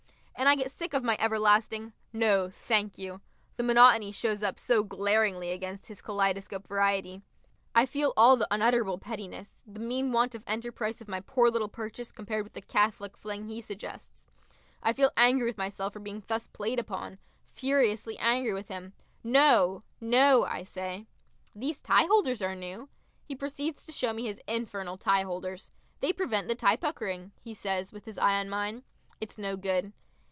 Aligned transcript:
And 0.35 0.49
I 0.49 0.55
get 0.55 0.71
sick 0.71 0.95
of 0.95 1.03
my 1.03 1.15
everlasting 1.19 1.93
"No, 2.11 2.49
thank 2.49 2.97
you" 2.97 3.21
the 3.57 3.63
monotony 3.63 4.11
shows 4.11 4.41
up 4.41 4.57
so 4.57 4.81
glaringly 4.83 5.51
against 5.51 5.87
his 5.87 6.01
kaleidoscope 6.01 6.67
variety. 6.67 7.21
I 7.75 7.85
feel 7.85 8.11
all 8.17 8.35
the 8.37 8.47
unutterable 8.49 8.97
pettiness, 8.97 9.61
the 9.67 9.79
mean 9.79 10.11
want 10.11 10.33
of 10.33 10.43
enterprise 10.47 10.99
of 10.99 11.07
my 11.07 11.19
poor 11.21 11.51
little 11.51 11.67
purchase 11.69 12.11
compared 12.11 12.43
with 12.43 12.53
the 12.53 12.61
catholic 12.61 13.17
fling 13.17 13.45
he 13.45 13.61
suggests. 13.61 14.29
I 14.81 14.93
feel 14.93 15.11
angry 15.15 15.45
with 15.45 15.59
myself 15.59 15.93
for 15.93 15.99
being 15.99 16.23
thus 16.25 16.47
played 16.47 16.79
upon, 16.79 17.19
furiously 17.51 18.17
angry 18.17 18.51
with 18.53 18.67
him. 18.67 18.93
"No, 19.23 19.83
no!" 20.01 20.43
I 20.45 20.63
say. 20.63 21.05
"These 21.55 21.83
tie 21.83 22.05
holders 22.05 22.41
are 22.41 22.55
new." 22.55 22.89
He 23.27 23.35
proceeds 23.35 23.85
to 23.85 23.91
show 23.91 24.11
me 24.11 24.25
his 24.25 24.41
infernal 24.47 24.97
tie 24.97 25.21
holders. 25.21 25.69
"They 25.99 26.11
prevent 26.11 26.47
the 26.47 26.55
tie 26.55 26.77
puckering," 26.77 27.31
he 27.43 27.53
says 27.53 27.93
with 27.93 28.05
his 28.05 28.17
eye 28.17 28.39
on 28.39 28.49
mine. 28.49 28.81
It's 29.21 29.37
no 29.37 29.55
good. 29.55 29.93